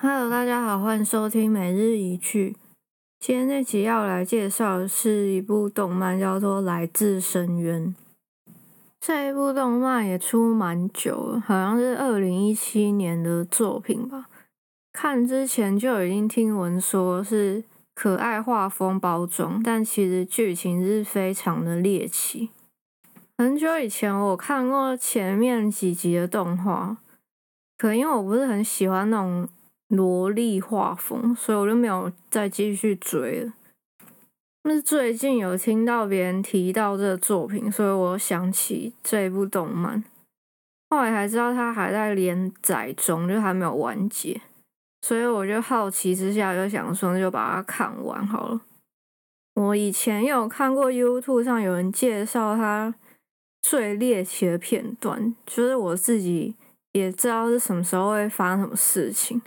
[0.00, 2.54] Hello，大家好，欢迎收听每日一句。
[3.18, 7.86] 今天这集要来介绍的是一部动漫，叫做《来自深渊》。
[9.00, 14.28] 这一部动漫也出蛮久了，好像是二零一七年的作品吧。
[14.92, 22.50] 看之前就已经听闻说是可爱画风包装，但其实剧情是非常的猎奇。
[23.36, 26.98] 很久以前我看过前面几集的动画，
[27.76, 29.48] 可能因为我不是很喜欢那种。
[29.88, 33.52] 萝莉画风，所以我就没有再继续追了。
[34.62, 40.04] 但是最近有听到别人提到这个作品，所以我想起这一部动漫。
[40.90, 44.40] 后来才知道它还在连载中，就还没有完结。
[45.00, 48.60] 所以我就好奇之下就想说，就把它看完好了。
[49.54, 52.94] 我以前有看过 YouTube 上有人介绍它
[53.62, 56.54] 最猎奇的片段，就是我自己
[56.92, 59.40] 也知道是什么时候会发生什么事情。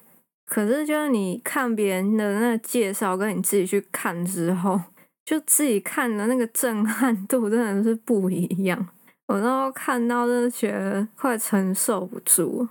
[0.54, 4.82] 可是，就是你看别人的那个介绍，跟你自己去看之后，
[5.24, 8.90] 就自己看的那个震撼度真的是不一样。
[9.28, 12.68] 我那时候看到，真的觉得快承受不住。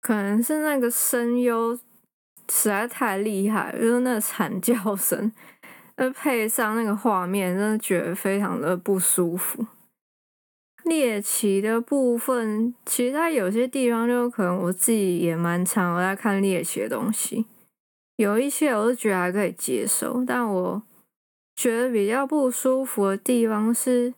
[0.00, 1.72] 可能是那个声优
[2.50, 5.30] 实在太厉害，就是那个惨叫声，
[5.96, 9.64] 再配上那个画面，真的觉得非常的不舒服。
[10.84, 17.46] 猎奇的部分，其实它有些地方就可能我自己也蛮常我在看猎奇的东西，
[18.16, 20.82] 有一些我是觉得还可以接受，但我
[21.56, 24.12] 觉得比较不舒服的地方是，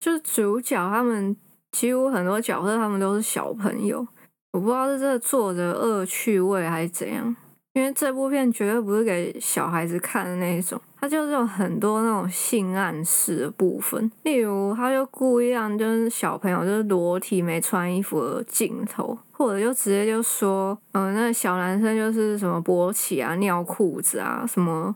[0.00, 1.36] 就主角他们
[1.72, 4.06] 几乎很多角色他们都是小朋友，
[4.52, 7.34] 我不知道是这个作者恶趣味还是怎样。
[7.74, 24.94] 因为这部片绝对不是给小孩子看的那一种，他就是有很多那种性暗示的部分，例如他就故意让就是小朋友就是裸体没穿衣服的镜头，或者就直接就说，嗯、那小男生就是什么勃起啊、尿裤子啊、什么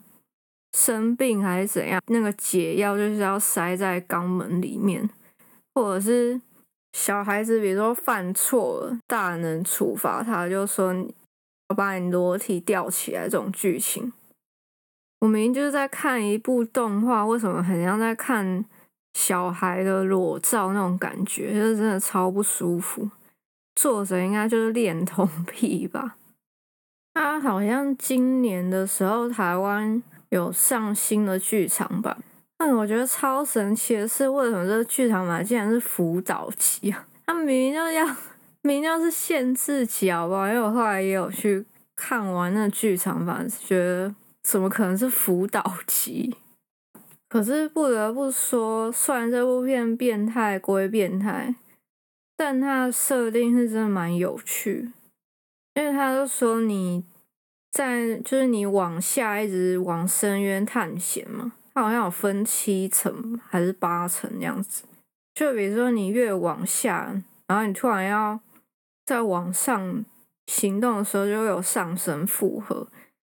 [0.79, 5.11] 生病还是怎样，那个解药就是要塞在肛门里面，
[5.75, 6.41] 或者是
[6.93, 10.95] 小孩子比如说犯错了，大人处罚他，就说。
[11.69, 14.13] 我把你裸体吊起来，这种剧情，
[15.21, 18.65] 我明明就是在看一部动画，为什么很像在看
[19.15, 21.53] 小孩的裸照那种感觉？
[21.55, 23.11] 就是真的超不舒服。
[23.75, 26.17] 作者应该就是恋童癖吧？
[27.15, 32.17] 他好像今年的时候台湾有上新的剧场版，
[32.59, 37.07] 但我觉得超神奇的是，为什么这个剧场版竟然是辅导级啊？
[37.27, 38.07] 他明明就要。
[38.63, 40.49] 明明是限制级，好不好？
[40.49, 44.13] 因为我后来也有去看完那剧场版，觉得
[44.47, 46.37] 怎么可能是辅导级？
[47.29, 51.57] 可是不得不说，虽然这部片变态归变态，
[52.37, 54.93] 但它的设定是真的蛮有趣。
[55.75, 57.05] 因为他就说你
[57.73, 64.85] 在就是你往下一直往深渊探险嘛，它好像有分七层还是八层这样子。
[65.35, 68.39] 就比如说你越往下，然后你突然要。
[69.05, 70.05] 在往上
[70.49, 72.89] 行动的时候，就会有上升负荷，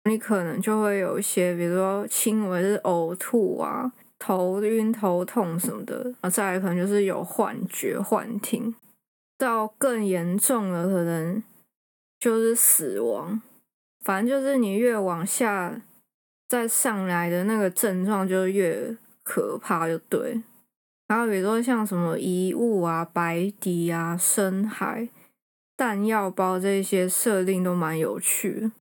[0.07, 8.73] 你可能就会有一些，比如说轻微的呕吐啊、头晕、头痛什么的，啊，再来可能就是有幻觉、幻听，
[9.37, 11.41] 到更严重的可能
[12.19, 13.41] 就是死亡。
[14.03, 15.81] 反正就是你越往下
[16.47, 20.41] 再上来的那个症状就越可怕，就对。
[21.07, 25.09] 然后比如说像什么遗物啊、白笛啊、深海。
[25.77, 28.71] 弹药包这些设定都蛮有趣的，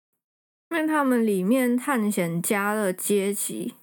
[0.75, 3.75] 因为他们里面探险家的阶级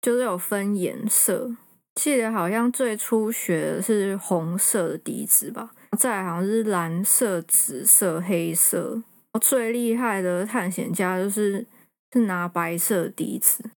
[0.00, 1.56] 就是有分颜色，
[1.94, 9.00] 记得好像最初学的是红色的笛子吧，再好像是蓝色、紫色、黑色，
[9.40, 11.64] 最厉害的探险家就是
[12.12, 13.70] 是拿白色笛子。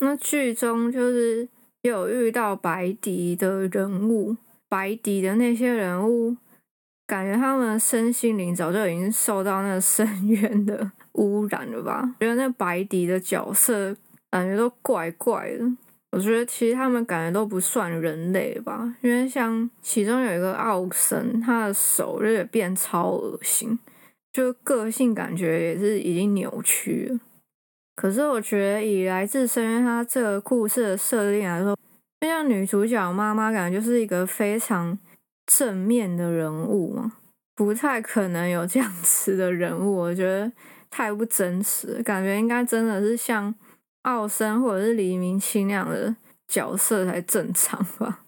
[0.00, 1.48] 那剧中就是
[1.82, 4.36] 有遇到白笛的人物，
[4.68, 6.36] 白笛的那些人物。
[7.06, 12.14] 感觉他们的身心灵早就已经受到那个深渊的污染了吧？
[12.20, 13.94] 觉得那白迪的角色
[14.30, 15.64] 感觉都怪怪的。
[16.12, 23.78] 我觉得其实他们感觉都不算人类吧，因为像其中有一个奥森，他的手就也变超恶心，
[24.32, 27.20] 就个性感觉也是已经扭曲了。
[27.94, 31.76] 可是我觉得以来自深渊他这个故事的设定来说，
[32.20, 34.98] 就像女主角妈妈，感觉就是一个非常。
[35.50, 37.14] 正面的人物嘛，
[37.56, 40.52] 不太可能有这样子的人物，我觉得
[40.90, 43.54] 太不真实，感觉应该真的是像
[44.02, 48.24] 奥森或者是黎明清那样的角色才正常吧。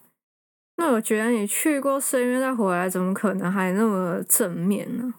[0.76, 5.14] 那我觉得你去过深渊再回来，怎么可能还那么正面呢？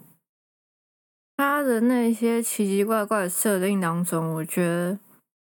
[1.37, 4.99] 他的那些奇奇怪怪的设定当中，我觉得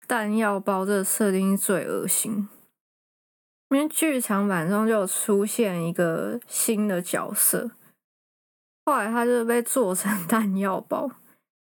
[0.08, 2.48] 弹药包这个设定最恶心。
[3.70, 7.72] 因为剧场版中就出现一个新的角色，
[8.86, 11.10] 后来他就被做成 弹药包。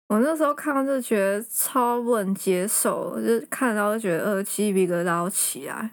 [0.10, 5.92] 我那时候看到就觉得超不能接受，就看到就觉得呃鸡皮疙瘩都起来。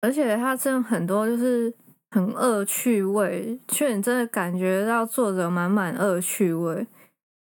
[0.00, 1.72] 而且他真的很多就是
[2.12, 6.86] 很恶趣味，却你真的感觉到作者满满恶趣味，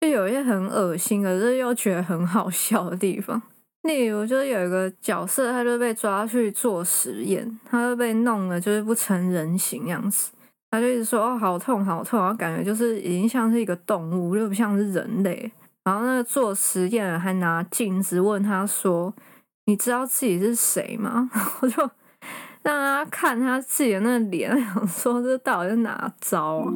[0.02, 3.40] 就有一些很恶心，可是又觉得很好笑的地方。
[3.84, 10.30] 例如，就是有一个角色，他就被抓去做实验，他就被弄了，就是不成人形样子。
[10.70, 15.50] 他就一直说：“哦，好痛，好痛！”然后感觉就是已经像是一个动物，又不像是人类。
[15.84, 19.12] 然后那个做实验的还拿镜子问他说
[19.66, 21.82] ：“你知道自己是谁吗？” 然后就
[22.62, 26.72] 让他看他自己的那个脸，想说这到底是哪招啊？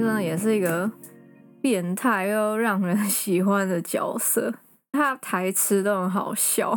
[0.00, 0.90] 真的，也是一个
[1.60, 4.52] 变态又让人 喜欢的角色。
[4.92, 6.76] 他台词都很好笑，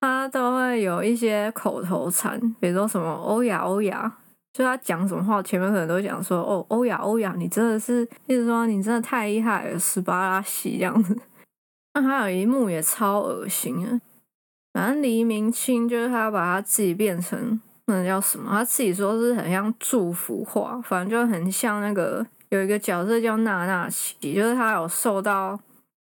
[0.00, 4.12] 他都会有一些口头禅，比如说什么“欧雅欧雅”，
[4.52, 11.16] 就他讲什么话，前面可能都讲说“哦，欧雅欧雅”，你真的是，意思说你真的太厉害了，斯巴拉西这样子。
[11.94, 14.00] 那还有一幕也超恶心啊，
[14.72, 17.60] 反正黎明清就是他把他自己变成。
[17.86, 18.48] 那叫什么？
[18.50, 25.58] 他自己说是很像祝福话，反正就很像那个有一个角色叫娜娜奇，就是他有受到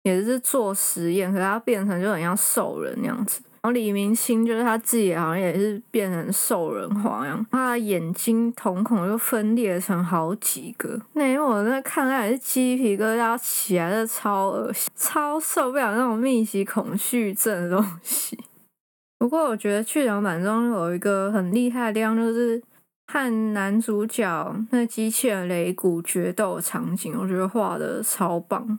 [0.03, 3.41] 也是做实验，可是他变成就很像兽人那样子。
[3.63, 11.01] 然后李明星就是他自己好像也是变成兽人画样，他的眼睛瞳孔就分裂成好几个。
[11.13, 18.37] 那因为我在看，他也是鸡皮疙瘩起来的，超恶心，超受不了那种密集恐惧症的东西。
[19.17, 22.61] 不过我觉得剧场版中有一个很厉害的地方，就是
[23.07, 28.79] 和男主角那机器人雷古决斗场景，我觉得画的超棒。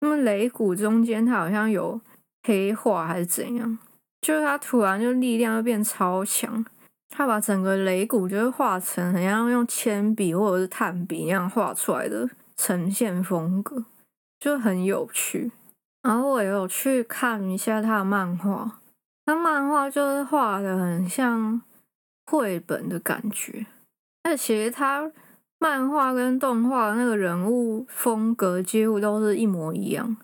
[0.00, 2.00] 那么雷古中间他好像有
[2.42, 3.78] 黑化还是怎样，
[4.20, 6.64] 就是他突然就力量就变超强，
[7.08, 13.84] 他把整个雷古就是画成很像用铅笔或者是炭笔那样画出来的呈现风格，
[14.38, 15.52] 就很有趣。
[16.02, 18.78] 然后我也有去看一下他的漫画。
[19.26, 21.60] 他漫画就是画的很像
[22.30, 23.66] 绘本的感觉，
[24.22, 25.10] 那其实他
[25.58, 30.16] 漫画跟动画那个人物风格几乎都是一模一样。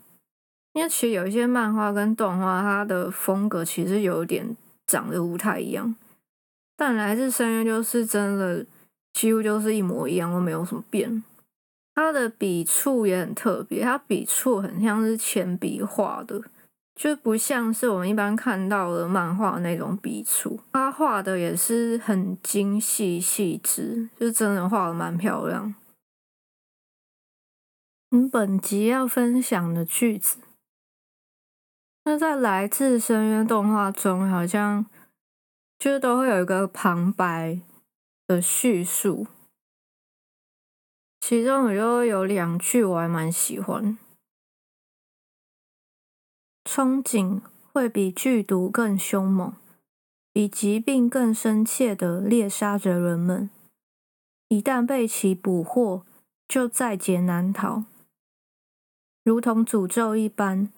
[0.72, 5.96] 因为其实有一些漫画跟动画，它的风格其实有点长得不太一样，
[6.76, 8.64] 但来自深渊就是真的
[9.12, 11.25] 几乎就是一模一样，都没有什么变。
[11.94, 16.40] 他的笔触也很特别，他笔触很像是铅笔画的。
[16.96, 25.74] 就不像是我们一般看到的漫画那种笔触，他画的也是很精细细致，就真的画的蛮漂亮。
[28.10, 30.38] 嗯，本集要分享的句子，
[32.04, 34.86] 那在《来自深渊》动画中，好像
[35.78, 37.60] 就都会有一个旁白
[38.26, 39.26] 的叙述，
[41.20, 43.98] 其中我就有两句我还蛮喜欢。
[46.76, 47.40] 憧憬
[47.73, 49.54] 会比剧毒更凶猛，
[50.30, 53.49] 比疾病更深切地猎杀着人们。
[54.49, 56.02] 一旦被其捕获，
[56.47, 57.85] 就在劫难逃，
[59.25, 60.71] 如同诅咒一般。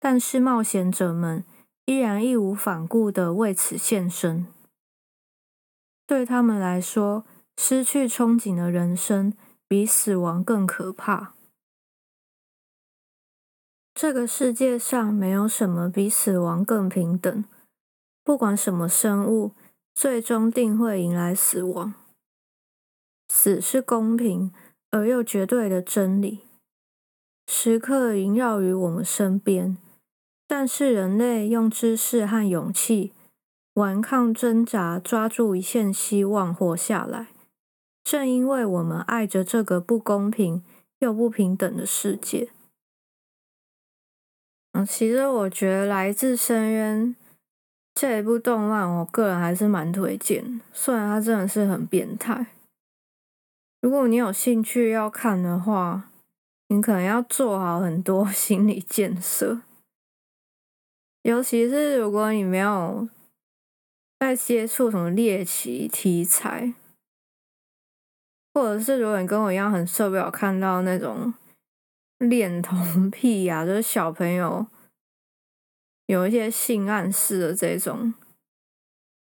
[0.00, 1.44] 但是冒险者们
[1.84, 4.48] 依然义无反顾地为此献身。
[6.04, 7.24] 对他们来说，
[7.56, 9.32] 失去憧憬的人生
[9.68, 11.37] 比死亡更可怕。
[14.00, 17.44] 这个世界上没有什么比死亡更平等。
[18.22, 19.50] 不管什么生物，
[19.92, 21.92] 最终定会迎来死亡。
[23.28, 24.52] 死是公平
[24.92, 26.42] 而又绝对的真理，
[27.48, 29.76] 时刻萦绕于我们身边。
[30.46, 33.12] 但是人类用知识和勇气
[33.74, 37.30] 顽抗挣扎，抓住一线希望活下来。
[38.04, 40.62] 正因为我们爱着这个不公平
[41.00, 42.52] 又不平等的世界。
[44.86, 47.06] 其实我觉得《来自深渊》
[47.94, 52.46] 这一部动漫，我个人还是蛮推荐，虽然它真的是很变态。
[53.80, 56.10] 如果你有兴趣要看的话，
[56.68, 59.60] 你可能要做好很多 心理建设，
[61.22, 63.08] 尤其是如果你没有
[64.18, 66.74] 在接触什么猎奇题材，
[68.52, 71.32] 或者是如果你跟我一样很受不了看到那种
[72.18, 74.66] 恋童 癖呀、啊，就是小朋友
[76.06, 78.14] 有一些性暗示的这种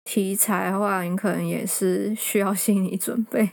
[0.03, 3.51] 题材的话，你可能也是需要 心理准备。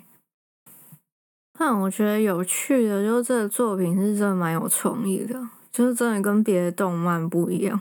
[1.58, 7.80] 但我觉得有趣的，就是这个作品是真的蛮有创意的，就是真的跟别的动漫不一样，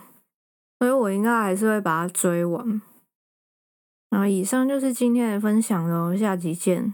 [0.80, 2.82] 所以我应该还是会把它追完。
[4.10, 6.94] 然后以上就是今天的分享喽，下集见。